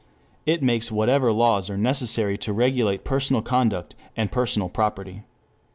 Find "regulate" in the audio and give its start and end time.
2.53-3.03